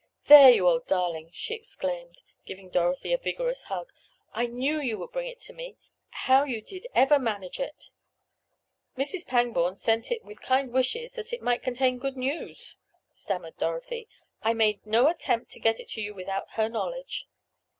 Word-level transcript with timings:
"There, 0.25 0.49
you 0.49 0.67
old 0.67 0.87
darling!" 0.87 1.29
she 1.31 1.53
exclaimed, 1.53 2.23
giving 2.47 2.69
Dorothy 2.69 3.13
a 3.13 3.19
vigorous 3.19 3.65
hug. 3.65 3.91
"I 4.33 4.47
knew 4.47 4.79
you 4.81 4.97
would 4.97 5.11
bring 5.11 5.27
it 5.27 5.39
to 5.41 5.53
me. 5.53 5.77
How 6.25 6.43
you 6.43 6.59
did 6.59 6.87
ever 6.95 7.19
manage 7.19 7.59
it?" 7.59 7.91
"Mrs. 8.97 9.27
Pangborn 9.27 9.75
sent 9.75 10.09
it 10.11 10.25
with 10.25 10.41
kind 10.41 10.71
wishes 10.73 11.13
that 11.13 11.33
it 11.33 11.43
might 11.43 11.61
contain 11.61 11.99
good 11.99 12.17
news," 12.17 12.77
stammered 13.13 13.57
Dorothy. 13.59 14.07
"I 14.41 14.55
made 14.55 14.83
no 14.87 15.07
attempt 15.07 15.51
to 15.51 15.59
get 15.59 15.79
it 15.79 15.89
to 15.89 16.01
you 16.01 16.15
without 16.15 16.49
her 16.53 16.67
knowledge." 16.67 17.27